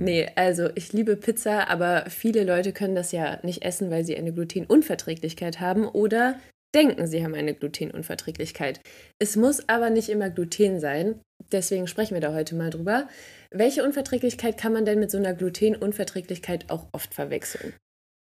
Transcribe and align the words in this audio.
Nee, 0.00 0.28
also 0.36 0.68
ich 0.74 0.92
liebe 0.92 1.16
Pizza, 1.16 1.68
aber 1.68 2.06
viele 2.08 2.44
Leute 2.44 2.72
können 2.72 2.94
das 2.94 3.12
ja 3.12 3.38
nicht 3.42 3.64
essen, 3.64 3.90
weil 3.90 4.04
sie 4.04 4.16
eine 4.16 4.32
Glutenunverträglichkeit 4.32 5.60
haben 5.60 5.86
oder 5.86 6.38
denken, 6.74 7.06
sie 7.06 7.24
haben 7.24 7.34
eine 7.34 7.54
Glutenunverträglichkeit. 7.54 8.80
Es 9.18 9.36
muss 9.36 9.68
aber 9.68 9.90
nicht 9.90 10.08
immer 10.08 10.30
Gluten 10.30 10.80
sein. 10.80 11.20
Deswegen 11.52 11.86
sprechen 11.86 12.14
wir 12.14 12.20
da 12.20 12.34
heute 12.34 12.54
mal 12.54 12.70
drüber. 12.70 13.08
Welche 13.50 13.84
Unverträglichkeit 13.84 14.58
kann 14.58 14.72
man 14.72 14.84
denn 14.84 14.98
mit 14.98 15.10
so 15.10 15.18
einer 15.18 15.34
Glutenunverträglichkeit 15.34 16.70
auch 16.70 16.88
oft 16.92 17.14
verwechseln? 17.14 17.74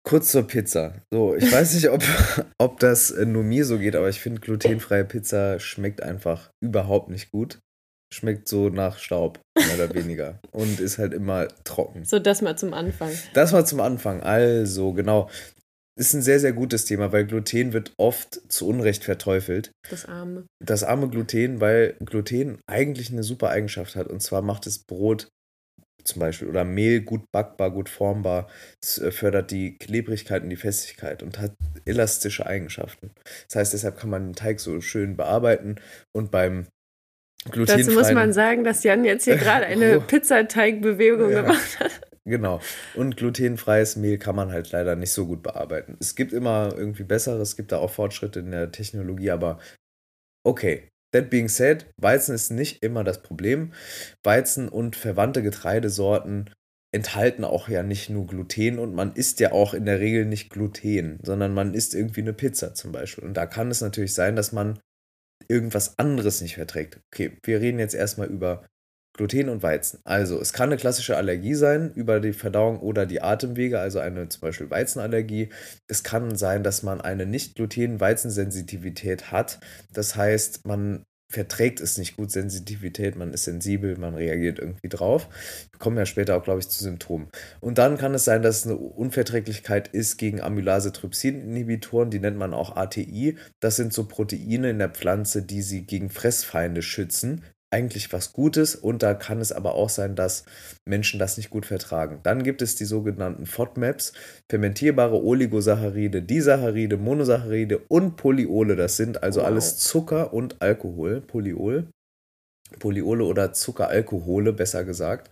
Kurz 0.06 0.32
zur 0.32 0.46
Pizza. 0.46 1.02
So, 1.12 1.34
ich 1.36 1.50
weiß 1.50 1.76
nicht, 1.76 1.90
ob, 1.90 2.04
ob 2.58 2.80
das 2.80 3.16
nur 3.26 3.44
mir 3.44 3.66
so 3.66 3.80
geht, 3.80 3.96
aber 3.96 4.10
ich 4.10 4.20
finde, 4.20 4.42
glutenfreie 4.42 5.06
Pizza 5.06 5.60
schmeckt 5.60 6.04
einfach 6.04 6.52
überhaupt 6.62 7.10
nicht 7.10 7.32
gut 7.32 7.60
schmeckt 8.14 8.48
so 8.48 8.70
nach 8.70 8.98
Staub, 8.98 9.40
mehr 9.58 9.76
oder 9.76 9.94
weniger. 9.94 10.40
Und 10.52 10.80
ist 10.80 10.98
halt 10.98 11.14
immer 11.14 11.48
trocken. 11.64 12.06
So, 12.06 12.20
das 12.20 12.42
mal 12.42 12.58
zum 12.58 12.74
Anfang. 12.74 13.12
Das 13.34 13.52
mal 13.52 13.66
zum 13.66 13.80
Anfang. 13.80 14.22
Also, 14.22 14.94
genau. 14.94 15.30
Ist 15.96 16.14
ein 16.14 16.24
sehr, 16.24 16.40
sehr 16.40 16.54
gutes 16.54 16.86
Thema, 16.86 17.12
weil 17.12 17.26
Gluten 17.26 17.72
wird 17.72 17.94
oft 17.98 18.42
zu 18.52 18.68
Unrecht 18.68 19.04
verteufelt. 19.04 19.72
Das 19.90 20.06
arme. 20.06 20.46
Das 20.64 20.84
arme 20.84 21.08
Gluten, 21.08 21.62
weil 21.62 21.96
Gluten 22.04 22.58
eigentlich 22.68 23.12
eine 23.12 23.22
super 23.22 23.50
Eigenschaft 23.50 23.96
hat. 23.96 24.08
Und 24.08 24.22
zwar 24.22 24.42
macht 24.42 24.66
es 24.66 24.80
Brot 24.80 25.30
zum 26.04 26.20
Beispiel 26.20 26.50
oder 26.50 26.66
Mehl 26.66 27.02
gut 27.02 27.32
backbar, 27.32 27.72
gut 27.72 27.90
formbar. 27.90 28.50
Es 28.82 28.98
äh, 28.98 29.12
fördert 29.12 29.52
die 29.52 29.78
Klebrigkeit 29.78 30.44
und 30.44 30.50
die 30.50 30.56
Festigkeit 30.56 31.24
und 31.24 31.40
hat 31.40 31.54
elastische 31.86 32.46
Eigenschaften. 32.46 33.12
Das 33.48 33.56
heißt, 33.56 33.74
deshalb 33.74 33.98
kann 33.98 34.10
man 34.10 34.28
den 34.28 34.36
Teig 34.36 34.60
so 34.60 34.82
schön 34.82 35.16
bearbeiten 35.16 35.76
und 36.16 36.32
beim 36.32 36.68
Dazu 37.52 37.92
muss 37.92 38.12
man 38.12 38.32
sagen, 38.32 38.64
dass 38.64 38.84
Jan 38.84 39.04
jetzt 39.04 39.26
hier 39.26 39.38
gerade 39.38 39.66
eine 39.66 40.00
Pizzateigbewegung 40.08 41.30
ja. 41.32 41.42
gemacht 41.42 41.80
hat. 41.80 41.92
Genau. 42.26 42.62
Und 42.96 43.18
glutenfreies 43.18 43.98
Mehl 43.98 44.18
kann 44.18 44.36
man 44.36 44.52
halt 44.52 44.72
leider 44.72 44.96
nicht 44.96 45.12
so 45.12 45.26
gut 45.26 45.44
bearbeiten. 45.44 45.98
Es 46.00 46.16
gibt 46.16 46.32
immer 46.32 46.74
irgendwie 46.76 47.04
bessere, 47.04 47.42
es 47.42 47.58
gibt 47.58 47.72
da 47.72 47.80
auch 47.80 47.92
Fortschritte 47.92 48.40
in 48.40 48.52
der 48.52 48.72
Technologie, 48.72 49.32
aber 49.32 49.60
okay. 50.46 50.90
That 51.12 51.30
being 51.30 51.48
said, 51.48 51.86
Weizen 52.02 52.34
ist 52.34 52.50
nicht 52.50 52.82
immer 52.82 53.04
das 53.04 53.22
Problem. 53.22 53.72
Weizen 54.24 54.68
und 54.68 54.96
verwandte 54.96 55.44
Getreidesorten 55.44 56.50
enthalten 56.92 57.44
auch 57.44 57.68
ja 57.68 57.84
nicht 57.84 58.10
nur 58.10 58.26
Gluten 58.26 58.80
und 58.80 58.96
man 58.96 59.14
isst 59.14 59.40
ja 59.40 59.52
auch 59.52 59.74
in 59.74 59.86
der 59.86 60.00
Regel 60.00 60.26
nicht 60.26 60.50
Gluten, 60.50 61.20
sondern 61.24 61.54
man 61.54 61.74
isst 61.74 61.94
irgendwie 61.94 62.22
eine 62.22 62.34
Pizza 62.34 62.74
zum 62.74 62.92
Beispiel. 62.92 63.26
Und 63.26 63.36
da 63.36 63.46
kann 63.46 63.70
es 63.70 63.82
natürlich 63.82 64.14
sein, 64.14 64.36
dass 64.36 64.54
man 64.54 64.80
irgendwas 65.48 65.98
anderes 66.00 66.42
nicht 66.42 66.56
verträgt. 66.56 67.00
Okay, 67.14 67.38
wir 67.44 67.62
reden 67.62 67.80
jetzt 67.80 67.96
erstmal 67.96 68.28
über 68.28 68.66
Gluten 69.16 69.50
und 69.50 69.62
Weizen. 69.62 70.00
Also, 70.06 70.42
es 70.42 70.54
kann 70.54 70.70
eine 70.70 70.78
klassische 70.78 71.16
Allergie 71.16 71.54
sein 71.54 71.94
über 71.94 72.20
die 72.20 72.34
Verdauung 72.34 72.80
oder 72.80 73.06
die 73.06 73.22
Atemwege, 73.22 73.80
also 73.80 74.00
eine 74.00 74.28
zum 74.28 74.42
Beispiel 74.42 74.72
Weizenallergie. 74.72 75.50
Es 75.88 76.04
kann 76.04 76.36
sein, 76.36 76.64
dass 76.64 76.82
man 76.82 77.00
eine 77.00 77.28
Nicht-Gluten-Weizensensitivität 77.28 79.32
hat. 79.32 79.60
Das 79.92 80.16
heißt, 80.16 80.66
man 80.66 81.04
verträgt 81.34 81.80
es 81.80 81.98
nicht 81.98 82.16
gut, 82.16 82.32
Sensitivität, 82.32 83.16
man 83.16 83.34
ist 83.34 83.46
sensibel, 83.46 83.98
man 83.98 84.14
reagiert 84.14 84.60
irgendwie 84.60 84.88
drauf. 84.88 85.28
Wir 85.72 85.80
kommen 85.80 85.98
ja 85.98 86.06
später 86.06 86.38
auch, 86.38 86.44
glaube 86.44 86.60
ich, 86.60 86.70
zu 86.70 86.84
Symptomen. 86.84 87.28
Und 87.60 87.80
dann 87.80 87.98
kann 87.98 88.14
es 88.14 88.24
sein, 88.24 88.44
dass 88.44 88.60
es 88.60 88.66
eine 88.68 88.76
Unverträglichkeit 88.76 89.88
ist 89.88 90.18
gegen 90.18 90.42
Amylase-Trypsin-Inhibitoren, 90.42 92.12
die 92.12 92.20
nennt 92.20 92.38
man 92.38 92.54
auch 92.54 92.76
ATI. 92.76 93.38
Das 93.60 93.76
sind 93.76 93.94
so 93.94 94.06
Proteine 94.06 94.70
in 94.70 94.78
der 94.78 94.90
Pflanze, 94.90 95.42
die 95.42 95.64
sie 95.64 95.86
gegen 95.86 96.12
Fressfeinde 96.12 96.84
schützen 96.84 97.42
eigentlich 97.74 98.14
was 98.14 98.32
Gutes 98.32 98.76
und 98.76 99.04
da 99.04 99.16
kann 99.16 99.42
es 99.42 99.52
aber 99.52 99.74
auch 99.74 99.90
sein, 99.90 100.16
dass 100.16 100.46
Menschen 100.86 101.20
das 101.20 101.38
nicht 101.38 101.50
gut 101.50 101.66
vertragen. 101.66 102.20
Dann 102.24 102.44
gibt 102.44 102.62
es 102.62 102.76
die 102.76 102.86
sogenannten 102.86 103.48
FODMAPs, 103.48 104.14
fermentierbare 104.50 105.22
Oligosaccharide, 105.22 106.22
Disaccharide, 106.22 106.98
Monosaccharide 106.98 107.80
und 107.90 108.16
Polyole. 108.16 108.76
Das 108.76 108.96
sind 108.96 109.24
also 109.24 109.42
wow. 109.42 109.48
alles 109.48 109.78
Zucker 109.80 110.34
und 110.34 110.62
Alkohol, 110.62 111.20
Polyol. 111.22 111.88
Polyole 112.80 113.24
oder 113.24 113.54
Zuckeralkohole, 113.54 114.54
besser 114.54 114.84
gesagt. 114.84 115.32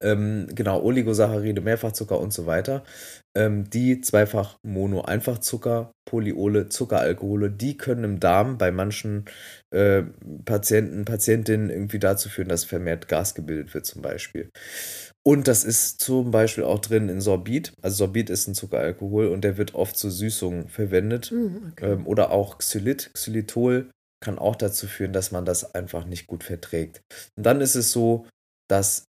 Ähm, 0.00 0.46
genau, 0.54 0.82
Oligosaccharide, 0.82 1.60
Mehrfachzucker 1.60 2.18
und 2.18 2.32
so 2.32 2.46
weiter. 2.46 2.82
Ähm, 3.36 3.70
die 3.70 4.00
zweifach 4.00 4.58
Mono, 4.62 5.02
Einfachzucker, 5.02 5.92
Polyole, 6.04 6.68
Zuckeralkohole, 6.68 7.50
die 7.50 7.76
können 7.76 8.02
im 8.02 8.20
Darm 8.20 8.58
bei 8.58 8.72
manchen 8.72 9.26
äh, 9.70 10.02
Patienten, 10.44 11.04
Patientinnen 11.04 11.70
irgendwie 11.70 12.00
dazu 12.00 12.28
führen, 12.28 12.48
dass 12.48 12.64
vermehrt 12.64 13.06
Gas 13.06 13.34
gebildet 13.36 13.72
wird, 13.72 13.86
zum 13.86 14.02
Beispiel. 14.02 14.50
Und 15.22 15.46
das 15.46 15.64
ist 15.64 16.00
zum 16.00 16.30
Beispiel 16.30 16.64
auch 16.64 16.80
drin 16.80 17.08
in 17.08 17.20
Sorbit. 17.20 17.72
Also 17.82 17.96
Sorbit 17.96 18.30
ist 18.30 18.48
ein 18.48 18.54
Zuckeralkohol 18.54 19.28
und 19.28 19.44
der 19.44 19.58
wird 19.58 19.74
oft 19.74 19.96
zur 19.96 20.10
Süßung 20.10 20.68
verwendet. 20.68 21.30
Mm, 21.30 21.70
okay. 21.72 21.92
ähm, 21.92 22.06
oder 22.06 22.30
auch 22.30 22.58
Xylit, 22.58 23.10
Xylitol 23.12 23.90
kann 24.22 24.38
auch 24.38 24.56
dazu 24.56 24.86
führen, 24.86 25.12
dass 25.12 25.30
man 25.30 25.44
das 25.44 25.74
einfach 25.74 26.04
nicht 26.04 26.26
gut 26.26 26.44
verträgt. 26.44 27.02
Und 27.36 27.44
dann 27.44 27.60
ist 27.60 27.74
es 27.74 27.92
so, 27.92 28.26
dass 28.68 29.06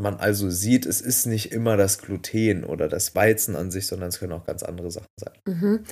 man 0.00 0.16
also 0.16 0.50
sieht, 0.50 0.86
es 0.86 1.00
ist 1.00 1.26
nicht 1.26 1.52
immer 1.52 1.76
das 1.76 1.98
Gluten 1.98 2.64
oder 2.64 2.88
das 2.88 3.14
Weizen 3.14 3.56
an 3.56 3.70
sich, 3.70 3.86
sondern 3.86 4.08
es 4.08 4.18
können 4.18 4.32
auch 4.32 4.46
ganz 4.46 4.62
andere 4.62 4.90
Sachen 4.90 5.08
sein. 5.18 5.34
Mhm. 5.46 5.84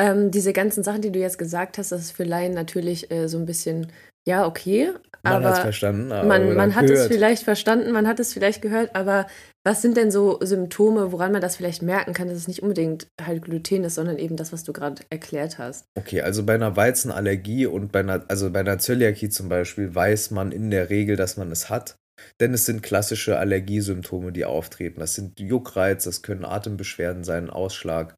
Ähm, 0.00 0.30
diese 0.30 0.52
ganzen 0.52 0.82
Sachen, 0.82 1.02
die 1.02 1.10
du 1.10 1.18
jetzt 1.18 1.38
gesagt 1.38 1.78
hast, 1.78 1.90
das 1.90 2.02
ist 2.02 2.12
für 2.12 2.24
Laien 2.24 2.54
natürlich 2.54 3.10
äh, 3.10 3.28
so 3.28 3.38
ein 3.38 3.46
bisschen, 3.46 3.90
ja, 4.26 4.46
okay. 4.46 4.92
Man 5.22 5.44
hat 5.44 5.54
es 5.54 5.58
verstanden. 5.58 6.08
man 6.08 6.54
man 6.54 6.74
hat 6.74 6.88
es 6.88 7.06
vielleicht 7.06 7.42
verstanden, 7.42 7.92
man 7.92 8.06
hat 8.06 8.20
es 8.20 8.32
vielleicht 8.32 8.62
gehört, 8.62 8.94
aber 8.94 9.26
was 9.64 9.82
sind 9.82 9.96
denn 9.96 10.10
so 10.10 10.38
Symptome, 10.40 11.12
woran 11.12 11.32
man 11.32 11.42
das 11.42 11.56
vielleicht 11.56 11.82
merken 11.82 12.14
kann, 12.14 12.28
dass 12.28 12.38
es 12.38 12.48
nicht 12.48 12.62
unbedingt 12.62 13.06
halt 13.20 13.42
Gluten 13.42 13.84
ist, 13.84 13.96
sondern 13.96 14.18
eben 14.18 14.36
das, 14.36 14.52
was 14.52 14.64
du 14.64 14.72
gerade 14.72 15.02
erklärt 15.10 15.58
hast? 15.58 15.84
Okay, 15.94 16.22
also 16.22 16.44
bei 16.44 16.54
einer 16.54 16.76
Weizenallergie 16.76 17.66
und 17.66 17.92
bei 17.92 18.00
einer, 18.00 18.24
also 18.28 18.50
bei 18.50 18.60
einer 18.60 18.78
Zöliakie 18.78 19.28
zum 19.28 19.48
Beispiel, 19.48 19.94
weiß 19.94 20.30
man 20.30 20.52
in 20.52 20.70
der 20.70 20.90
Regel, 20.90 21.16
dass 21.16 21.36
man 21.36 21.50
es 21.50 21.68
hat. 21.68 21.96
Denn 22.40 22.54
es 22.54 22.66
sind 22.66 22.82
klassische 22.82 23.38
Allergiesymptome, 23.38 24.32
die 24.32 24.44
auftreten. 24.44 25.00
Das 25.00 25.14
sind 25.14 25.38
Juckreiz, 25.38 26.04
das 26.04 26.22
können 26.22 26.44
Atembeschwerden 26.44 27.24
sein, 27.24 27.50
Ausschlag 27.50 28.14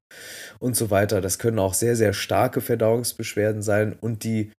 und 0.59 0.77
so 0.77 0.91
weiter. 0.91 1.21
Das 1.21 1.39
können 1.39 1.59
auch 1.59 1.75
sehr, 1.75 1.97
sehr 1.97 2.13
starke 2.13 2.61
Verdauungsbeschwerden 2.61 3.63
sein 3.63 3.95
und 4.01 4.25
die 4.25 4.53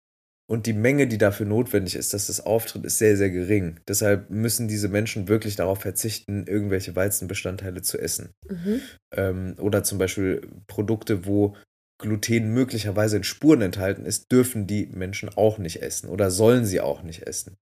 und 0.51 0.65
die 0.65 0.73
Menge, 0.73 1.07
die 1.07 1.17
dafür 1.17 1.45
notwendig 1.45 1.95
ist, 1.95 2.13
dass 2.13 2.27
das 2.27 2.45
auftritt, 2.45 2.83
ist 2.83 2.97
sehr, 2.97 3.15
sehr 3.15 3.29
gering. 3.29 3.79
Deshalb 3.87 4.29
müssen 4.29 4.67
diese 4.67 4.89
Menschen 4.89 5.29
wirklich 5.29 5.55
darauf 5.55 5.79
verzichten, 5.79 6.45
irgendwelche 6.45 6.93
Weizenbestandteile 6.93 7.81
zu 7.83 7.97
essen. 7.97 8.31
Mhm. 8.49 8.81
Ähm, 9.15 9.55
oder 9.59 9.85
zum 9.85 9.97
Beispiel 9.97 10.41
Produkte, 10.67 11.25
wo 11.25 11.55
Gluten 12.01 12.53
möglicherweise 12.53 13.15
in 13.15 13.23
Spuren 13.23 13.61
enthalten 13.61 14.05
ist, 14.05 14.29
dürfen 14.29 14.67
die 14.67 14.87
Menschen 14.87 15.29
auch 15.33 15.57
nicht 15.57 15.81
essen 15.81 16.09
oder 16.09 16.29
sollen 16.29 16.65
sie 16.65 16.81
auch 16.81 17.01
nicht 17.01 17.25
essen. 17.25 17.55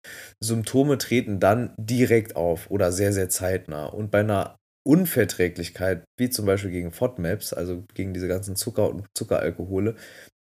Symptome 0.41 0.97
treten 0.97 1.41
dann 1.41 1.73
direkt 1.77 2.37
auf 2.37 2.71
oder 2.71 2.93
sehr, 2.93 3.11
sehr 3.11 3.27
zeitnah. 3.27 3.87
Und 3.87 4.11
bei 4.11 4.21
einer 4.21 4.55
Unverträglichkeit, 4.87 6.05
wie 6.17 6.29
zum 6.29 6.45
Beispiel 6.45 6.71
gegen 6.71 6.93
FODMAPs, 6.93 7.51
also 7.51 7.83
gegen 7.93 8.13
diese 8.13 8.29
ganzen 8.29 8.55
Zucker- 8.55 8.89
und 8.89 9.07
Zuckeralkohole, 9.13 9.95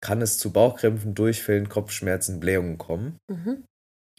kann 0.00 0.22
es 0.22 0.38
zu 0.38 0.52
Bauchkrämpfen, 0.52 1.14
Durchfällen, 1.14 1.68
Kopfschmerzen, 1.68 2.40
Blähungen 2.40 2.78
kommen. 2.78 3.18
Mhm. 3.28 3.64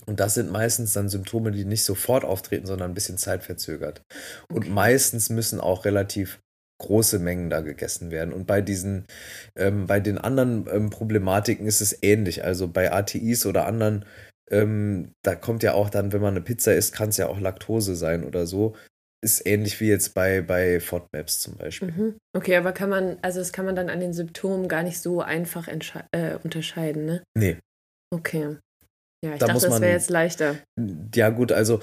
Und 0.06 0.20
das 0.20 0.34
sind 0.34 0.52
meistens 0.52 0.94
dann 0.94 1.10
Symptome, 1.10 1.52
die 1.52 1.66
nicht 1.66 1.84
sofort 1.84 2.26
auftreten, 2.26 2.66
sondern 2.66 2.92
ein 2.92 2.96
bisschen 2.96 3.18
zeitverzögert. 3.18 4.02
Okay. 4.50 4.56
Und 4.56 4.70
meistens 4.70 5.30
müssen 5.30 5.60
auch 5.60 5.86
relativ 5.86 6.40
große 6.80 7.20
Mengen 7.20 7.52
da 7.52 7.62
gegessen 7.62 8.10
werden. 8.10 8.34
Und 8.34 8.48
bei 8.48 8.62
diesen, 8.62 9.06
ähm, 9.56 9.86
bei 9.86 10.00
den 10.00 10.18
anderen 10.18 10.68
ähm, 10.72 10.90
Problematiken 10.90 11.68
ist 11.68 11.82
es 11.82 12.02
ähnlich. 12.02 12.44
Also 12.44 12.68
bei 12.68 12.92
ATIs 12.92 13.46
oder 13.46 13.68
anderen, 13.68 14.06
ähm, 14.50 15.14
da 15.22 15.36
kommt 15.36 15.62
ja 15.62 15.74
auch 15.74 15.92
dann, 15.92 16.12
wenn 16.12 16.22
man 16.22 16.34
eine 16.34 16.42
Pizza 16.42 16.74
isst, 16.74 16.94
kann 16.94 17.10
es 17.10 17.18
ja 17.18 17.28
auch 17.28 17.40
Laktose 17.40 17.96
sein 17.96 18.24
oder 18.24 18.48
so 18.48 18.76
ist 19.24 19.46
ähnlich 19.46 19.80
wie 19.80 19.88
jetzt 19.88 20.14
bei, 20.14 20.42
bei 20.42 20.80
FODMAPs 20.80 21.40
zum 21.40 21.56
Beispiel. 21.56 21.92
Mhm. 21.92 22.16
Okay, 22.36 22.56
aber 22.56 22.72
kann 22.72 22.90
man, 22.90 23.18
also 23.22 23.40
das 23.40 23.54
kann 23.54 23.66
man 23.66 23.76
dann 23.76 23.90
an 23.90 24.00
den 24.00 24.14
Symptomen 24.14 24.68
gar 24.68 24.84
nicht 24.84 25.00
so 25.00 25.22
einfach 25.22 25.68
äh, 25.68 26.36
unterscheiden, 26.44 27.06
ne? 27.06 27.24
Nee. 27.38 27.58
Okay. 28.14 28.58
Ja, 29.24 29.34
ich 29.34 29.40
da 29.40 29.48
dachte, 29.48 29.68
das 29.68 29.82
wäre 29.82 29.92
jetzt 29.92 30.10
leichter. 30.10 30.58
Ja, 31.14 31.30
gut, 31.30 31.52
also 31.52 31.80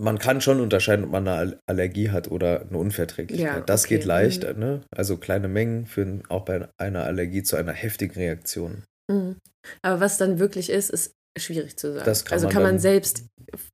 man 0.00 0.18
kann 0.18 0.40
schon 0.40 0.60
unterscheiden, 0.60 1.04
ob 1.04 1.10
man 1.10 1.28
eine 1.28 1.60
Allergie 1.66 2.10
hat 2.10 2.30
oder 2.30 2.62
eine 2.62 2.78
Unverträglichkeit. 2.78 3.56
Ja, 3.56 3.60
das 3.60 3.84
okay. 3.84 3.96
geht 3.96 4.04
leicht, 4.04 4.42
ne? 4.56 4.82
Also 4.94 5.16
kleine 5.16 5.48
Mengen 5.48 5.86
führen 5.86 6.22
auch 6.28 6.44
bei 6.44 6.68
einer 6.78 7.04
Allergie 7.04 7.42
zu 7.42 7.56
einer 7.56 7.72
heftigen 7.72 8.14
Reaktion. 8.14 8.84
Mhm. 9.10 9.36
Aber 9.82 10.00
was 10.00 10.16
dann 10.16 10.38
wirklich 10.38 10.70
ist, 10.70 10.90
ist 10.90 11.12
schwierig 11.44 11.76
zu 11.76 11.92
sagen. 11.92 12.04
Kann 12.04 12.32
also 12.32 12.46
man 12.46 12.52
kann 12.52 12.62
man 12.62 12.78
selbst 12.78 13.24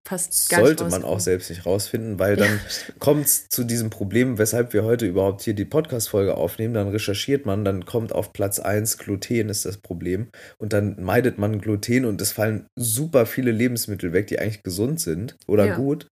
fast 0.06 0.50
gar 0.50 0.60
Sollte 0.60 0.84
nicht 0.84 0.92
man 0.92 1.04
auch 1.04 1.18
selbst 1.20 1.50
nicht 1.50 1.66
rausfinden, 1.66 2.18
weil 2.18 2.38
Ja, 2.38 2.46
dann 2.46 2.60
kommt 2.98 3.26
es 3.26 3.48
zu 3.48 3.64
diesem 3.64 3.90
Problem, 3.90 4.38
weshalb 4.38 4.72
wir 4.72 4.84
heute 4.84 5.06
überhaupt 5.06 5.42
hier 5.42 5.54
die 5.54 5.64
Podcast-Folge 5.64 6.36
aufnehmen. 6.36 6.74
Dann 6.74 6.88
recherchiert 6.88 7.46
man, 7.46 7.64
dann 7.64 7.84
kommt 7.84 8.12
auf 8.12 8.32
Platz 8.32 8.58
1 8.60 8.98
Gluten 8.98 9.48
ist 9.48 9.64
das 9.64 9.78
Problem. 9.78 10.28
Und 10.58 10.72
dann 10.72 11.02
meidet 11.02 11.38
man 11.38 11.60
Gluten 11.60 12.04
und 12.04 12.20
es 12.20 12.32
fallen 12.32 12.66
super 12.78 13.26
viele 13.26 13.50
Lebensmittel 13.50 14.12
weg, 14.12 14.26
die 14.28 14.38
eigentlich 14.38 14.62
gesund 14.62 15.00
sind 15.00 15.36
oder 15.46 15.66
Ja. 15.66 15.76
gut. 15.76 16.06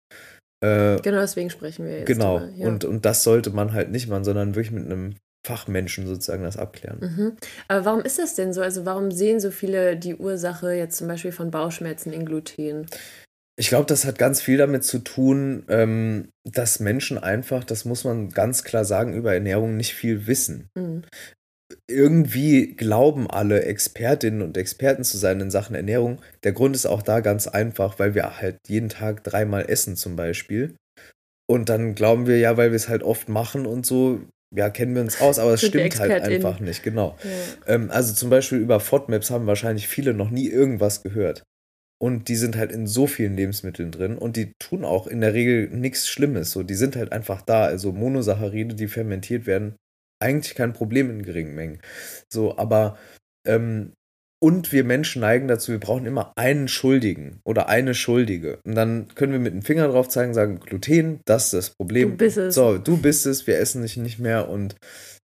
Äh, 0.64 1.00
Genau 1.02 1.20
deswegen 1.20 1.50
sprechen 1.50 1.86
wir 1.86 2.00
jetzt. 2.00 2.08
genau. 2.08 2.40
ja. 2.56 2.68
Und, 2.68 2.86
und 2.86 3.06
das 3.06 3.24
sollte 3.24 3.50
man 3.52 3.74
halt 3.74 3.92
nicht 3.92 4.08
machen, 4.08 4.24
sondern 4.24 4.56
wirklich 4.56 4.72
mit 4.72 4.86
einem 4.86 5.16
Fachmenschen 5.46 6.06
sozusagen 6.06 6.44
das 6.44 6.58
abklären. 6.58 7.00
Mhm. 7.00 7.38
Aber 7.68 7.86
warum 7.86 8.02
ist 8.02 8.20
das 8.20 8.36
denn 8.36 8.54
so? 8.54 8.62
Also 8.62 8.86
warum 8.86 9.12
sehen 9.12 9.40
so 9.40 9.52
viele 9.52 9.98
die 9.98 10.16
Ursache 10.16 10.74
jetzt 10.74 10.98
zum 10.98 11.08
Beispiel 11.08 11.32
von 11.32 11.50
Bauchschmerzen 11.52 12.14
in 12.14 12.26
Gluten? 12.26 12.86
Ich 13.58 13.70
glaube, 13.70 13.86
das 13.86 14.06
hat 14.06 14.18
ganz 14.18 14.42
viel 14.42 14.58
damit 14.58 14.84
zu 14.84 15.00
tun, 15.00 15.64
ähm, 15.68 16.30
dass 16.44 16.80
Menschen 16.80 17.18
einfach, 17.18 17.64
das 17.64 17.86
muss 17.86 18.04
man 18.04 18.30
ganz 18.30 18.64
klar 18.64 18.86
sagen, 18.86 19.14
über 19.14 19.34
Ernährung 19.34 19.78
nicht 19.78 19.94
viel 19.94 20.28
wissen. 20.28 20.70
Mhm. 20.76 21.04
Irgendwie 21.90 22.76
glauben 22.76 23.30
alle 23.30 23.64
Expertinnen 23.64 24.42
und 24.42 24.58
Experten 24.58 25.04
zu 25.04 25.18
sein 25.18 25.40
in 25.40 25.52
Sachen 25.52 25.76
Ernährung. 25.76 26.22
Der 26.44 26.52
Grund 26.52 26.76
ist 26.76 26.86
auch 26.86 27.02
da 27.02 27.20
ganz 27.22 27.48
einfach, 27.48 27.98
weil 27.98 28.14
wir 28.14 28.40
halt 28.40 28.58
jeden 28.68 28.90
Tag 28.90 29.24
dreimal 29.24 29.70
essen 29.70 29.96
zum 29.96 30.16
Beispiel. 30.16 30.76
Und 31.50 31.70
dann 31.70 31.96
glauben 31.96 32.28
wir 32.28 32.40
ja, 32.40 32.58
weil 32.58 32.72
wir 32.72 32.76
es 32.76 32.90
halt 32.90 33.04
oft 33.04 33.28
machen 33.28 33.66
und 33.66 33.86
so, 33.86 34.22
ja, 34.54 34.70
kennen 34.70 34.96
wir 34.96 35.02
uns 35.02 35.22
aus, 35.22 35.40
aber 35.40 35.54
es 35.54 35.66
stimmt 35.66 35.98
halt 36.00 36.24
einfach 36.24 36.60
nicht, 36.60 36.84
genau. 36.84 37.18
Ja. 37.24 37.76
Ähm, 37.76 37.90
also 37.90 38.14
zum 38.14 38.30
Beispiel 38.30 38.60
über 38.60 38.80
FODMAPs 38.80 39.32
haben 39.32 39.48
wahrscheinlich 39.48 39.88
viele 39.88 40.14
noch 40.14 40.30
nie 40.30 40.48
irgendwas 40.48 41.04
gehört. 41.04 41.44
Und 42.02 42.30
die 42.30 42.36
sind 42.36 42.58
halt 42.58 42.72
in 42.72 42.88
so 42.88 43.06
vielen 43.06 43.36
Lebensmitteln 43.36 43.92
drin 43.92 44.18
und 44.18 44.36
die 44.36 44.54
tun 44.58 44.84
auch 44.84 45.06
in 45.06 45.22
der 45.22 45.34
Regel 45.36 45.70
nichts 45.70 46.08
Schlimmes. 46.08 46.52
So, 46.52 46.64
die 46.64 46.74
sind 46.74 46.96
halt 46.96 47.12
einfach 47.12 47.44
da. 47.44 47.64
Also 47.64 47.92
Monosaccharide, 47.92 48.74
die 48.74 48.88
fermentiert 48.88 49.46
werden, 49.46 49.76
eigentlich 50.20 50.56
kein 50.56 50.74
Problem 50.74 51.12
in 51.12 51.24
geringen 51.24 51.54
Mengen. 51.54 51.80
So, 52.28 52.58
aber 52.58 52.98
ähm, 53.46 53.94
und 54.44 54.72
wir 54.72 54.84
Menschen 54.84 55.22
neigen 55.22 55.48
dazu, 55.48 55.72
wir 55.72 55.80
brauchen 55.80 56.06
immer 56.06 56.34
einen 56.36 56.68
Schuldigen 56.68 57.40
oder 57.44 57.70
eine 57.70 57.94
Schuldige. 57.94 58.60
Und 58.66 58.76
dann 58.76 59.08
können 59.14 59.34
wir 59.34 59.40
mit 59.40 59.54
dem 59.54 59.62
Finger 59.62 59.88
drauf 59.88 60.10
zeigen, 60.10 60.34
sagen, 60.34 60.60
Gluten, 60.60 61.20
das 61.26 61.46
ist 61.46 61.54
das 61.54 61.70
Problem. 61.70 62.12
Du 62.12 62.18
bist 62.18 62.38
es. 62.38 62.56
So, 62.56 62.78
du 62.78 62.98
bist 62.98 63.26
es, 63.28 63.46
wir 63.46 63.60
essen 63.60 63.84
dich 63.84 63.98
nicht 63.98 64.18
mehr 64.18 64.50
und, 64.50 64.76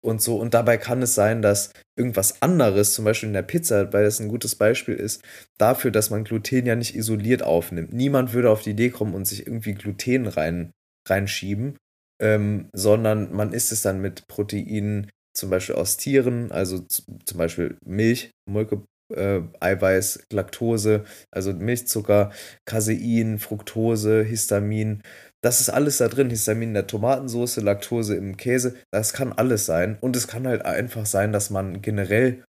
und 0.02 0.22
so. 0.22 0.38
Und 0.38 0.54
dabei 0.54 0.78
kann 0.78 1.02
es 1.02 1.14
sein, 1.14 1.42
dass 1.42 1.70
irgendwas 1.98 2.40
anderes, 2.40 2.94
zum 2.94 3.04
Beispiel 3.04 3.26
in 3.26 3.34
der 3.34 3.42
Pizza, 3.42 3.92
weil 3.92 4.04
das 4.04 4.20
ein 4.20 4.28
gutes 4.28 4.54
Beispiel 4.54 4.94
ist, 4.94 5.22
dafür, 5.58 5.90
dass 5.90 6.08
man 6.08 6.24
Gluten 6.24 6.64
ja 6.64 6.74
nicht 6.74 6.94
isoliert 6.94 7.42
aufnimmt. 7.42 7.92
Niemand 7.92 8.32
würde 8.32 8.50
auf 8.50 8.62
die 8.62 8.70
Idee 8.70 8.88
kommen 8.88 9.14
und 9.14 9.26
sich 9.26 9.46
irgendwie 9.46 9.74
Gluten 9.74 10.26
rein, 10.26 10.70
reinschieben, 11.06 11.76
ähm, 12.22 12.70
sondern 12.72 13.34
man 13.34 13.52
isst 13.52 13.70
es 13.70 13.82
dann 13.82 14.00
mit 14.00 14.26
Proteinen, 14.28 15.10
zum 15.36 15.50
Beispiel 15.50 15.74
aus 15.74 15.96
Tieren, 15.96 16.52
also 16.52 16.78
zum 16.78 17.38
Beispiel 17.38 17.76
Milch, 17.84 18.30
Molke, 18.48 18.82
äh, 19.12 19.40
Eiweiß, 19.60 20.26
Laktose, 20.32 21.04
also 21.30 21.52
Milchzucker, 21.52 22.30
Casein, 22.64 23.38
Fructose, 23.38 24.22
Histamin. 24.22 25.02
Das 25.42 25.60
ist 25.60 25.68
alles 25.68 25.98
da 25.98 26.08
drin. 26.08 26.30
Histamin 26.30 26.68
in 26.68 26.74
der 26.74 26.86
Tomatensauce, 26.86 27.56
Laktose 27.58 28.16
im 28.16 28.36
Käse. 28.36 28.76
Das 28.90 29.12
kann 29.12 29.32
alles 29.32 29.66
sein. 29.66 29.98
Und 30.00 30.16
es 30.16 30.26
kann 30.26 30.46
halt 30.46 30.64
einfach 30.64 31.06
sein, 31.06 31.32
dass 31.32 31.50
man 31.50 31.82
generell 31.82 32.44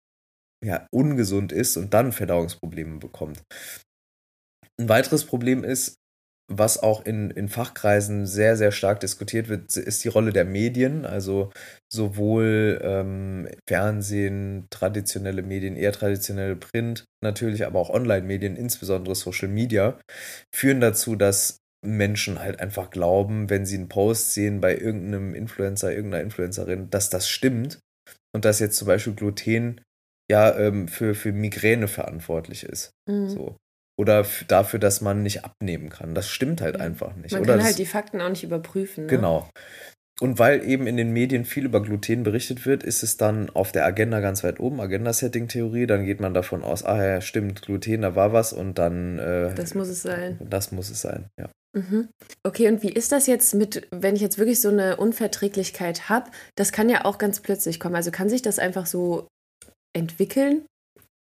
ja, 0.63 0.88
ungesund 0.91 1.51
ist 1.51 1.77
und 1.77 1.94
dann 1.94 2.11
Verdauungsprobleme 2.11 2.99
bekommt. 2.99 3.44
Ein 4.79 4.89
weiteres 4.89 5.25
Problem 5.25 5.63
ist, 5.63 5.97
was 6.51 6.81
auch 6.81 7.06
in, 7.06 7.31
in 7.31 7.48
Fachkreisen 7.48 8.25
sehr, 8.25 8.57
sehr 8.57 8.72
stark 8.72 9.00
diskutiert 9.00 9.48
wird, 9.48 9.75
ist 9.78 10.04
die 10.04 10.10
Rolle 10.10 10.34
der 10.34 10.45
Medien. 10.45 11.06
Also 11.06 11.51
sowohl 11.92 12.80
ähm, 12.84 13.48
Fernsehen, 13.68 14.68
traditionelle 14.69 15.42
Medien, 15.42 15.75
eher 15.75 15.94
traditionelle 15.94 16.56
Print, 16.56 17.06
natürlich 17.24 17.66
aber 17.66 17.80
auch 17.80 17.90
Online-Medien, 17.90 18.56
insbesondere 18.56 19.16
Social 19.16 19.48
Media, 19.48 20.00
führen 20.54 20.81
dazu, 20.81 21.16
dass 21.16 21.57
Menschen 21.86 22.40
halt 22.40 22.60
einfach 22.60 22.90
glauben, 22.90 23.50
wenn 23.50 23.66
sie 23.66 23.75
einen 23.75 23.90
Post 23.90 24.34
sehen 24.34 24.62
bei 24.62 24.78
irgendeinem 24.78 25.36
Influencer, 25.36 25.94
irgendeiner 25.94 26.24
Influencerin, 26.24 26.90
dass 26.90 27.10
das 27.10 27.30
stimmt 27.30 27.80
und 28.34 28.45
dass 28.45 28.60
jetzt 28.60 28.78
zum 28.78 28.88
Beispiel 28.88 29.13
Gluten 29.13 29.81
ja 30.31 30.57
ähm, 30.57 30.88
für, 30.88 31.13
für 31.13 31.31
Migräne 31.31 31.88
verantwortlich 31.88 32.63
ist. 32.63 32.92
Mhm. 33.07 33.30
So. 33.30 33.57
Oder 34.00 34.25
dafür, 34.48 34.80
dass 34.80 35.01
man 35.01 35.22
nicht 35.22 35.45
abnehmen 35.45 35.90
kann. 35.90 36.16
Das 36.16 36.28
stimmt 36.28 36.62
halt 36.62 36.78
Ja. 36.78 36.81
einfach 36.81 37.16
nicht. 37.16 37.31
Man 37.31 37.42
Oder 37.42 37.57
kann 37.57 37.66
halt 37.66 37.78
die 37.78 37.86
Fakten 37.86 38.22
auch 38.22 38.30
nicht 38.30 38.44
überprüfen. 38.44 39.06
Ne? 39.06 39.10
Genau. 39.10 39.48
Und 40.22 40.40
weil 40.40 40.63
eben 40.68 40.88
in 40.88 40.95
den 40.95 41.12
Medien 41.12 41.44
viel 41.44 41.66
über 41.66 41.81
Gluten 41.81 42.24
berichtet 42.24 42.66
wird, 42.66 42.84
ist 42.84 43.04
es 43.04 43.18
dann 43.18 43.50
auf 43.50 43.72
der 43.72 43.86
Agenda 43.86 44.19
ganz 44.19 44.44
weit 44.44 44.60
oben, 44.60 44.80
Agenda-Setting-Theorie. 44.80 45.88
Dann 45.88 46.06
geht 46.06 46.19
man 46.19 46.34
davon 46.34 46.63
aus, 46.63 46.84
ah 46.84 47.04
ja, 47.04 47.22
stimmt, 47.22 47.62
Gluten, 47.63 48.01
da 48.04 48.16
war 48.16 48.31
was 48.31 48.54
und 48.54 48.78
dann. 48.78 49.19
Äh, 49.19 49.54
Das 49.56 49.74
muss 49.74 49.90
es 49.90 50.04
sein. 50.04 50.38
Das 50.40 50.72
muss 50.72 50.90
es 50.90 51.01
sein, 51.01 51.25
ja. 51.40 51.50
Mhm. 51.75 52.10
Okay, 52.44 52.68
und 52.68 52.84
wie 52.84 52.92
ist 52.94 53.12
das 53.12 53.25
jetzt 53.25 53.56
mit, 53.56 53.88
wenn 53.90 54.16
ich 54.16 54.22
jetzt 54.22 54.38
wirklich 54.38 54.62
so 54.62 54.69
eine 54.69 54.98
Unverträglichkeit 54.98 56.10
habe? 56.10 56.30
Das 56.56 56.72
kann 56.72 56.90
ja 56.90 57.06
auch 57.06 57.18
ganz 57.18 57.40
plötzlich 57.40 57.80
kommen. 57.80 57.95
Also 57.95 58.12
kann 58.12 58.30
sich 58.30 58.44
das 58.44 58.60
einfach 58.60 58.86
so 58.86 59.28
entwickeln? 59.95 60.66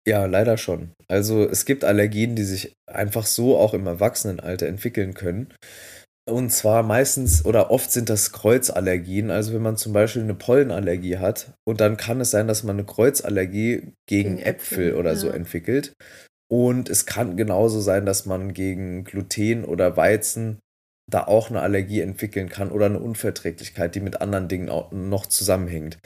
Ja, 0.06 0.25
leider 0.26 0.56
schon. 0.56 0.93
Also 1.08 1.44
es 1.49 1.64
gibt 1.64 1.85
Allergien, 1.85 2.35
die 2.35 2.43
sich 2.44 2.73
einfach 2.91 3.26
so 3.26 3.56
auch 3.58 3.75
im 3.75 3.87
Erwachsenenalter 3.87 4.67
entwickeln 4.67 5.14
können. 5.14 5.52
Und 6.29 6.50
zwar 6.50 6.82
meistens 6.82 7.44
oder 7.44 7.70
oft 7.70 7.91
sind 7.93 8.08
das 8.08 8.32
Kreuzallergien. 8.32 9.31
Also 9.31 9.52
wenn 9.55 9.62
man 9.62 9.76
zum 9.76 9.93
Beispiel 9.93 10.23
eine 10.23 10.35
Pollenallergie 10.35 11.19
hat 11.19 11.52
und 11.67 11.81
dann 11.81 11.97
kann 11.97 12.20
es 12.20 12.31
sein, 12.31 12.49
dass 12.49 12.62
man 12.62 12.76
eine 12.76 12.87
Kreuzallergie 12.87 13.93
gegen, 14.08 14.37
Gegen 14.37 14.38
Äpfel, 14.38 14.91
Äpfel 14.91 14.94
oder 14.94 15.17
so 15.17 15.29
entwickelt. 15.29 15.93
Und 16.49 16.88
es 16.88 17.06
kann 17.06 17.37
genauso 17.37 17.81
sein, 17.81 18.06
dass 18.06 18.26
man 18.26 18.55
gegen 18.55 19.05
Gluten 19.05 19.64
oder 19.64 19.97
Weizen 19.97 20.58
da 21.11 21.25
auch 21.25 21.50
eine 21.50 21.61
Allergie 21.62 22.00
entwickeln 22.00 22.49
kann 22.49 22.70
oder 22.70 22.87
eine 22.87 23.00
Unverträglichkeit, 23.00 23.94
die 23.94 24.00
mit 24.00 24.20
anderen 24.20 24.49
Dingen 24.49 24.69
auch 24.70 24.93
noch 24.93 25.26
zusammenhängt. 25.26 25.99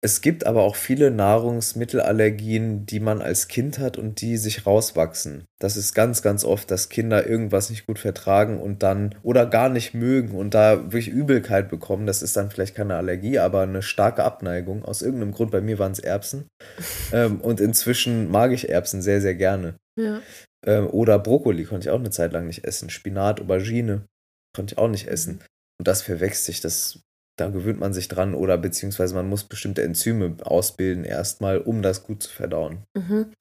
Es 0.00 0.20
gibt 0.20 0.46
aber 0.46 0.62
auch 0.62 0.76
viele 0.76 1.10
Nahrungsmittelallergien, 1.10 2.86
die 2.86 3.00
man 3.00 3.20
als 3.20 3.48
Kind 3.48 3.80
hat 3.80 3.98
und 3.98 4.20
die 4.20 4.36
sich 4.36 4.64
rauswachsen. 4.64 5.44
Das 5.58 5.76
ist 5.76 5.92
ganz, 5.92 6.22
ganz 6.22 6.44
oft, 6.44 6.70
dass 6.70 6.88
Kinder 6.88 7.26
irgendwas 7.26 7.68
nicht 7.68 7.84
gut 7.84 7.98
vertragen 7.98 8.60
und 8.60 8.84
dann 8.84 9.16
oder 9.22 9.44
gar 9.44 9.68
nicht 9.68 9.94
mögen 9.94 10.36
und 10.36 10.54
da 10.54 10.84
wirklich 10.92 11.08
Übelkeit 11.08 11.68
bekommen. 11.68 12.06
Das 12.06 12.22
ist 12.22 12.36
dann 12.36 12.50
vielleicht 12.50 12.76
keine 12.76 12.94
Allergie, 12.94 13.40
aber 13.40 13.62
eine 13.62 13.82
starke 13.82 14.22
Abneigung. 14.22 14.84
Aus 14.84 15.02
irgendeinem 15.02 15.32
Grund, 15.32 15.50
bei 15.50 15.60
mir 15.60 15.80
waren 15.80 15.92
es 15.92 15.98
Erbsen. 15.98 16.46
ähm, 17.12 17.40
und 17.40 17.60
inzwischen 17.60 18.30
mag 18.30 18.52
ich 18.52 18.68
Erbsen 18.68 19.02
sehr, 19.02 19.20
sehr 19.20 19.34
gerne. 19.34 19.74
Ja. 19.98 20.20
Ähm, 20.64 20.86
oder 20.86 21.18
Brokkoli 21.18 21.64
konnte 21.64 21.88
ich 21.88 21.90
auch 21.90 21.98
eine 21.98 22.10
Zeit 22.10 22.32
lang 22.32 22.46
nicht 22.46 22.64
essen. 22.64 22.88
Spinat, 22.88 23.40
Aubergine 23.40 24.06
konnte 24.54 24.74
ich 24.74 24.78
auch 24.78 24.88
nicht 24.88 25.08
essen. 25.08 25.40
Und 25.80 25.88
das 25.88 26.02
verwechselt 26.02 26.44
sich, 26.44 26.60
das, 26.60 27.00
da 27.38 27.48
gewöhnt 27.48 27.80
man 27.80 27.94
sich 27.94 28.08
dran 28.08 28.34
oder 28.34 28.58
beziehungsweise 28.58 29.14
man 29.14 29.28
muss 29.28 29.44
bestimmte 29.44 29.82
Enzyme 29.82 30.36
ausbilden 30.42 31.04
erstmal, 31.04 31.58
um 31.58 31.82
das 31.82 32.04
gut 32.04 32.22
zu 32.22 32.30
verdauen. 32.30 32.82
Mhm. 32.96 33.32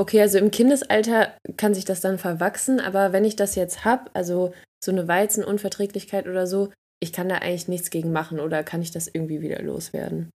Okay, 0.00 0.20
also 0.20 0.38
im 0.38 0.52
Kindesalter 0.52 1.32
kann 1.56 1.74
sich 1.74 1.84
das 1.84 2.00
dann 2.00 2.18
verwachsen, 2.18 2.78
aber 2.78 3.12
wenn 3.12 3.24
ich 3.24 3.34
das 3.34 3.56
jetzt 3.56 3.84
habe, 3.84 4.10
also 4.14 4.54
so 4.82 4.92
eine 4.92 5.08
Weizenunverträglichkeit 5.08 6.28
oder 6.28 6.46
so, 6.46 6.72
ich 7.00 7.12
kann 7.12 7.28
da 7.28 7.36
eigentlich 7.36 7.68
nichts 7.68 7.90
gegen 7.90 8.12
machen 8.12 8.38
oder 8.38 8.62
kann 8.62 8.82
ich 8.82 8.92
das 8.92 9.08
irgendwie 9.08 9.40
wieder 9.40 9.60
loswerden? 9.60 10.30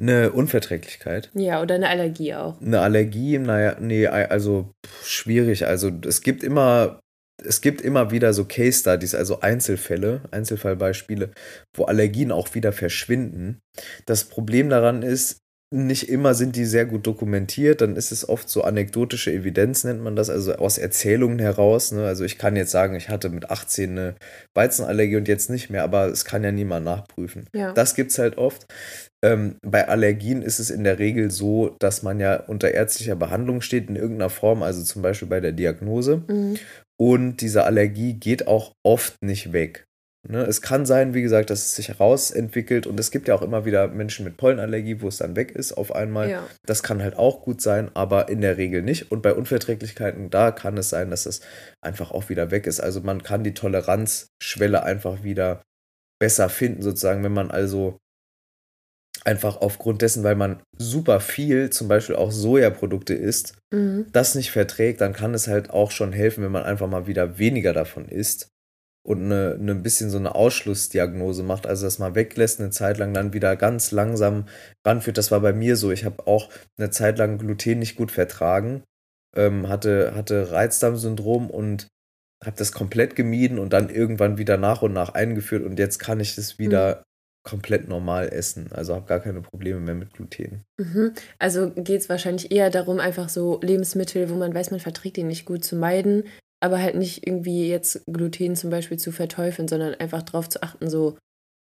Eine 0.00 0.32
Unverträglichkeit. 0.32 1.30
Ja, 1.34 1.60
oder 1.60 1.74
eine 1.74 1.88
Allergie 1.88 2.34
auch. 2.34 2.60
Eine 2.60 2.80
Allergie, 2.80 3.38
naja, 3.38 3.76
nee, 3.78 4.06
also 4.06 4.70
pff, 4.86 5.06
schwierig. 5.06 5.66
Also 5.66 5.90
es 6.06 6.22
gibt 6.22 6.42
immer, 6.42 7.00
es 7.44 7.60
gibt 7.60 7.80
immer 7.80 8.10
wieder 8.10 8.32
so 8.32 8.44
Case 8.44 8.80
Studies, 8.80 9.14
also 9.14 9.40
Einzelfälle, 9.40 10.22
Einzelfallbeispiele, 10.30 11.32
wo 11.74 11.84
Allergien 11.84 12.32
auch 12.32 12.54
wieder 12.54 12.72
verschwinden. 12.72 13.60
Das 14.06 14.24
Problem 14.24 14.68
daran 14.68 15.02
ist, 15.02 15.41
nicht 15.72 16.08
immer 16.08 16.34
sind 16.34 16.54
die 16.56 16.66
sehr 16.66 16.84
gut 16.84 17.06
dokumentiert, 17.06 17.80
dann 17.80 17.96
ist 17.96 18.12
es 18.12 18.28
oft 18.28 18.48
so 18.48 18.62
anekdotische 18.62 19.32
Evidenz, 19.32 19.84
nennt 19.84 20.02
man 20.02 20.14
das, 20.16 20.28
also 20.28 20.54
aus 20.54 20.78
Erzählungen 20.78 21.38
heraus. 21.38 21.92
Ne? 21.92 22.04
Also 22.06 22.24
ich 22.24 22.38
kann 22.38 22.56
jetzt 22.56 22.70
sagen, 22.70 22.94
ich 22.94 23.08
hatte 23.08 23.30
mit 23.30 23.50
18 23.50 23.90
eine 23.90 24.14
Weizenallergie 24.54 25.16
und 25.16 25.28
jetzt 25.28 25.50
nicht 25.50 25.70
mehr, 25.70 25.82
aber 25.82 26.06
es 26.06 26.24
kann 26.24 26.44
ja 26.44 26.52
niemand 26.52 26.84
nachprüfen. 26.84 27.46
Ja. 27.54 27.72
Das 27.72 27.94
gibt 27.94 28.10
es 28.10 28.18
halt 28.18 28.38
oft. 28.38 28.66
Ähm, 29.24 29.56
bei 29.62 29.88
Allergien 29.88 30.42
ist 30.42 30.58
es 30.58 30.70
in 30.70 30.84
der 30.84 30.98
Regel 30.98 31.30
so, 31.30 31.74
dass 31.78 32.02
man 32.02 32.20
ja 32.20 32.36
unter 32.36 32.72
ärztlicher 32.72 33.16
Behandlung 33.16 33.60
steht 33.60 33.88
in 33.88 33.96
irgendeiner 33.96 34.30
Form, 34.30 34.62
also 34.62 34.82
zum 34.82 35.00
Beispiel 35.00 35.28
bei 35.28 35.40
der 35.40 35.52
Diagnose. 35.52 36.22
Mhm. 36.28 36.58
Und 37.00 37.40
diese 37.40 37.64
Allergie 37.64 38.14
geht 38.14 38.46
auch 38.46 38.72
oft 38.84 39.14
nicht 39.22 39.52
weg. 39.52 39.86
Ne, 40.28 40.44
es 40.44 40.62
kann 40.62 40.86
sein, 40.86 41.14
wie 41.14 41.22
gesagt, 41.22 41.50
dass 41.50 41.66
es 41.66 41.74
sich 41.74 41.88
herausentwickelt 41.88 42.86
und 42.86 42.98
es 43.00 43.10
gibt 43.10 43.26
ja 43.26 43.34
auch 43.34 43.42
immer 43.42 43.64
wieder 43.64 43.88
Menschen 43.88 44.24
mit 44.24 44.36
Pollenallergie, 44.36 45.00
wo 45.00 45.08
es 45.08 45.16
dann 45.16 45.34
weg 45.34 45.50
ist 45.50 45.72
auf 45.72 45.92
einmal. 45.92 46.30
Ja. 46.30 46.46
Das 46.64 46.84
kann 46.84 47.02
halt 47.02 47.16
auch 47.16 47.42
gut 47.42 47.60
sein, 47.60 47.90
aber 47.94 48.28
in 48.28 48.40
der 48.40 48.56
Regel 48.56 48.82
nicht. 48.82 49.10
Und 49.10 49.22
bei 49.22 49.34
Unverträglichkeiten, 49.34 50.30
da 50.30 50.52
kann 50.52 50.78
es 50.78 50.90
sein, 50.90 51.10
dass 51.10 51.26
es 51.26 51.40
einfach 51.80 52.12
auch 52.12 52.28
wieder 52.28 52.52
weg 52.52 52.68
ist. 52.68 52.78
Also 52.78 53.00
man 53.00 53.24
kann 53.24 53.42
die 53.42 53.54
Toleranzschwelle 53.54 54.84
einfach 54.84 55.24
wieder 55.24 55.60
besser 56.20 56.48
finden, 56.48 56.82
sozusagen, 56.82 57.24
wenn 57.24 57.32
man 57.32 57.50
also 57.50 57.98
einfach 59.24 59.56
aufgrund 59.56 60.02
dessen, 60.02 60.22
weil 60.22 60.36
man 60.36 60.62
super 60.78 61.18
viel, 61.18 61.70
zum 61.70 61.88
Beispiel 61.88 62.14
auch 62.14 62.30
Sojaprodukte 62.30 63.14
isst, 63.14 63.56
mhm. 63.72 64.06
das 64.12 64.36
nicht 64.36 64.52
verträgt, 64.52 65.00
dann 65.00 65.14
kann 65.14 65.34
es 65.34 65.48
halt 65.48 65.70
auch 65.70 65.90
schon 65.90 66.12
helfen, 66.12 66.44
wenn 66.44 66.52
man 66.52 66.62
einfach 66.62 66.88
mal 66.88 67.08
wieder 67.08 67.38
weniger 67.38 67.72
davon 67.72 68.08
isst 68.08 68.52
und 69.04 69.24
eine, 69.24 69.56
eine 69.58 69.74
bisschen 69.74 70.10
so 70.10 70.18
eine 70.18 70.34
Ausschlussdiagnose 70.34 71.42
macht, 71.42 71.66
also 71.66 71.86
das 71.86 71.98
mal 71.98 72.14
weglässt, 72.14 72.60
eine 72.60 72.70
Zeit 72.70 72.98
lang 72.98 73.12
dann 73.12 73.32
wieder 73.32 73.56
ganz 73.56 73.90
langsam 73.90 74.46
ranführt. 74.86 75.18
Das 75.18 75.30
war 75.30 75.40
bei 75.40 75.52
mir 75.52 75.76
so. 75.76 75.90
Ich 75.90 76.04
habe 76.04 76.26
auch 76.26 76.50
eine 76.78 76.90
Zeit 76.90 77.18
lang 77.18 77.38
Gluten 77.38 77.80
nicht 77.80 77.96
gut 77.96 78.12
vertragen, 78.12 78.84
ähm, 79.34 79.68
hatte, 79.68 80.14
hatte 80.14 80.52
Reizdarmsyndrom 80.52 81.50
und 81.50 81.88
habe 82.44 82.56
das 82.56 82.72
komplett 82.72 83.16
gemieden 83.16 83.58
und 83.58 83.72
dann 83.72 83.88
irgendwann 83.88 84.38
wieder 84.38 84.56
nach 84.56 84.82
und 84.82 84.92
nach 84.92 85.10
eingeführt 85.10 85.64
und 85.64 85.78
jetzt 85.78 85.98
kann 85.98 86.20
ich 86.20 86.34
das 86.34 86.58
wieder 86.58 86.96
mhm. 86.96 87.02
komplett 87.48 87.88
normal 87.88 88.28
essen. 88.28 88.70
Also 88.72 88.94
habe 88.94 89.06
gar 89.06 89.20
keine 89.20 89.40
Probleme 89.42 89.80
mehr 89.80 89.94
mit 89.94 90.12
Gluten. 90.12 90.62
Mhm. 90.78 91.12
Also 91.38 91.70
geht 91.70 92.00
es 92.00 92.08
wahrscheinlich 92.08 92.50
eher 92.50 92.70
darum, 92.70 92.98
einfach 92.98 93.28
so 93.28 93.60
Lebensmittel, 93.62 94.28
wo 94.30 94.34
man 94.34 94.54
weiß, 94.54 94.70
man 94.70 94.80
verträgt 94.80 95.16
die 95.16 95.22
nicht 95.24 95.44
gut 95.44 95.64
zu 95.64 95.76
meiden, 95.76 96.24
aber 96.62 96.80
halt 96.80 96.94
nicht 96.94 97.26
irgendwie 97.26 97.68
jetzt 97.68 98.04
Gluten 98.06 98.56
zum 98.56 98.70
Beispiel 98.70 98.98
zu 98.98 99.12
verteufeln, 99.12 99.68
sondern 99.68 99.94
einfach 99.94 100.22
darauf 100.22 100.48
zu 100.48 100.62
achten, 100.62 100.88
so 100.88 101.18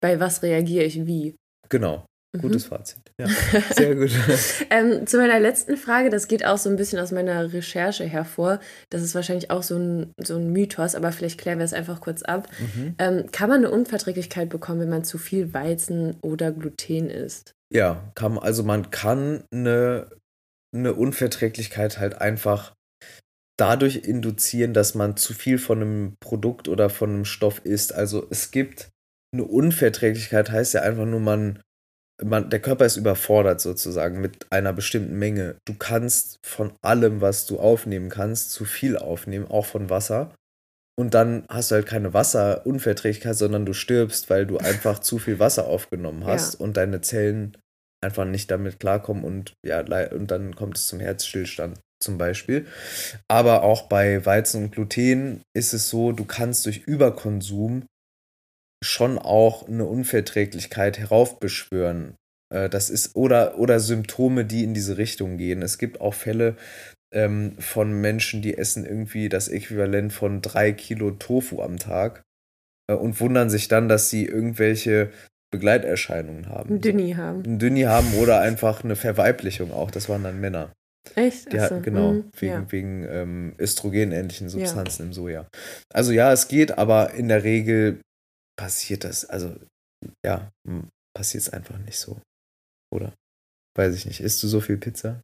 bei 0.00 0.20
was 0.20 0.42
reagiere 0.42 0.84
ich 0.84 1.06
wie. 1.06 1.36
Genau. 1.70 2.04
Gutes 2.40 2.64
mhm. 2.64 2.68
Fazit. 2.68 2.98
Ja, 3.18 3.28
sehr 3.70 3.94
gut. 3.94 4.10
ähm, 4.70 5.06
zu 5.06 5.18
meiner 5.18 5.38
letzten 5.38 5.76
Frage, 5.76 6.10
das 6.10 6.26
geht 6.26 6.44
auch 6.44 6.58
so 6.58 6.68
ein 6.68 6.76
bisschen 6.76 6.98
aus 6.98 7.12
meiner 7.12 7.52
Recherche 7.52 8.04
hervor. 8.04 8.58
Das 8.90 9.02
ist 9.02 9.14
wahrscheinlich 9.14 9.50
auch 9.50 9.62
so 9.62 9.76
ein, 9.76 10.12
so 10.20 10.36
ein 10.36 10.50
Mythos, 10.50 10.96
aber 10.96 11.12
vielleicht 11.12 11.40
klären 11.40 11.58
wir 11.58 11.64
es 11.64 11.72
einfach 11.72 12.00
kurz 12.00 12.22
ab. 12.22 12.48
Mhm. 12.58 12.94
Ähm, 12.98 13.26
kann 13.30 13.48
man 13.48 13.58
eine 13.58 13.70
Unverträglichkeit 13.70 14.48
bekommen, 14.48 14.80
wenn 14.80 14.88
man 14.88 15.04
zu 15.04 15.16
viel 15.16 15.54
Weizen 15.54 16.16
oder 16.22 16.50
Gluten 16.50 17.08
isst? 17.08 17.54
Ja, 17.72 18.10
kann, 18.16 18.36
also 18.36 18.64
man 18.64 18.90
kann 18.90 19.44
eine, 19.52 20.10
eine 20.74 20.92
Unverträglichkeit 20.94 22.00
halt 22.00 22.20
einfach 22.20 22.74
dadurch 23.56 23.96
induzieren, 23.96 24.74
dass 24.74 24.94
man 24.94 25.16
zu 25.16 25.32
viel 25.32 25.58
von 25.58 25.80
einem 25.80 26.16
Produkt 26.20 26.68
oder 26.68 26.90
von 26.90 27.10
einem 27.10 27.24
Stoff 27.24 27.64
isst. 27.64 27.94
Also 27.94 28.26
es 28.30 28.50
gibt 28.50 28.90
eine 29.32 29.44
Unverträglichkeit, 29.44 30.50
heißt 30.50 30.74
ja 30.74 30.82
einfach 30.82 31.06
nur, 31.06 31.20
man, 31.20 31.60
man, 32.22 32.50
der 32.50 32.60
Körper 32.60 32.84
ist 32.84 32.96
überfordert 32.96 33.60
sozusagen 33.60 34.20
mit 34.20 34.50
einer 34.50 34.72
bestimmten 34.72 35.18
Menge. 35.18 35.56
Du 35.66 35.74
kannst 35.74 36.38
von 36.44 36.72
allem, 36.82 37.20
was 37.20 37.46
du 37.46 37.58
aufnehmen 37.58 38.08
kannst, 38.08 38.52
zu 38.52 38.64
viel 38.64 38.96
aufnehmen, 38.96 39.46
auch 39.46 39.66
von 39.66 39.90
Wasser. 39.90 40.34
Und 40.96 41.14
dann 41.14 41.44
hast 41.48 41.70
du 41.70 41.76
halt 41.76 41.86
keine 41.86 42.14
Wasserunverträglichkeit, 42.14 43.36
sondern 43.36 43.66
du 43.66 43.72
stirbst, 43.72 44.30
weil 44.30 44.46
du 44.46 44.58
einfach 44.58 45.00
zu 45.00 45.18
viel 45.18 45.40
Wasser 45.40 45.66
aufgenommen 45.66 46.24
hast 46.24 46.54
ja. 46.54 46.60
und 46.60 46.76
deine 46.76 47.00
Zellen 47.00 47.56
einfach 48.00 48.24
nicht 48.24 48.50
damit 48.50 48.78
klarkommen 48.78 49.24
und 49.24 49.54
ja, 49.66 49.80
und 50.12 50.30
dann 50.30 50.54
kommt 50.54 50.76
es 50.76 50.86
zum 50.86 51.00
Herzstillstand 51.00 51.80
zum 52.00 52.18
Beispiel. 52.18 52.66
Aber 53.28 53.62
auch 53.62 53.88
bei 53.88 54.24
Weizen 54.24 54.64
und 54.64 54.72
Gluten 54.72 55.42
ist 55.54 55.72
es 55.72 55.88
so, 55.88 56.12
du 56.12 56.24
kannst 56.24 56.66
durch 56.66 56.78
Überkonsum 56.86 57.86
schon 58.82 59.18
auch 59.18 59.66
eine 59.66 59.86
Unverträglichkeit 59.86 60.98
heraufbeschwören. 60.98 62.14
Äh, 62.52 62.68
das 62.68 62.90
ist, 62.90 63.16
oder, 63.16 63.58
oder 63.58 63.80
Symptome, 63.80 64.44
die 64.44 64.64
in 64.64 64.74
diese 64.74 64.98
Richtung 64.98 65.38
gehen. 65.38 65.62
Es 65.62 65.78
gibt 65.78 66.00
auch 66.00 66.14
Fälle 66.14 66.56
ähm, 67.12 67.56
von 67.58 68.00
Menschen, 68.00 68.42
die 68.42 68.58
essen 68.58 68.84
irgendwie 68.84 69.28
das 69.28 69.48
Äquivalent 69.48 70.12
von 70.12 70.42
drei 70.42 70.72
Kilo 70.72 71.12
Tofu 71.12 71.62
am 71.62 71.78
Tag 71.78 72.22
äh, 72.90 72.94
und 72.94 73.18
wundern 73.20 73.50
sich 73.50 73.68
dann, 73.68 73.88
dass 73.88 74.10
sie 74.10 74.26
irgendwelche 74.26 75.10
Begleiterscheinungen 75.50 76.48
haben. 76.48 76.74
Ein 76.74 76.80
Dünni 76.80 77.12
haben. 77.12 77.42
Ein 77.44 77.58
Dünni 77.58 77.82
haben 77.82 78.12
oder 78.14 78.40
einfach 78.40 78.82
eine 78.82 78.96
Verweiblichung 78.96 79.72
auch. 79.72 79.90
Das 79.90 80.08
waren 80.08 80.24
dann 80.24 80.40
Männer. 80.40 80.72
Echt? 81.14 81.52
Die 81.52 81.60
hatten, 81.60 81.82
genau, 81.82 82.12
mhm. 82.12 82.30
wegen, 82.38 82.52
ja. 82.52 82.72
wegen 82.72 83.04
ähm, 83.04 83.54
östrogenähnlichen 83.58 84.48
Substanzen 84.48 85.02
ja. 85.02 85.06
im 85.06 85.12
Soja. 85.12 85.48
Also 85.92 86.12
ja, 86.12 86.32
es 86.32 86.48
geht, 86.48 86.78
aber 86.78 87.12
in 87.14 87.28
der 87.28 87.44
Regel 87.44 88.00
passiert 88.56 89.04
das, 89.04 89.24
also 89.24 89.54
ja, 90.24 90.50
passiert 91.14 91.42
es 91.42 91.50
einfach 91.50 91.78
nicht 91.78 91.98
so. 91.98 92.20
Oder? 92.92 93.14
Weiß 93.76 93.94
ich 93.94 94.06
nicht. 94.06 94.20
Isst 94.20 94.42
du 94.42 94.48
so 94.48 94.60
viel 94.60 94.76
Pizza? 94.76 95.20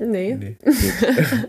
Nee. 0.00 0.34
nee. 0.34 0.56